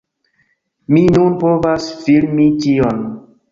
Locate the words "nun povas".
1.17-1.91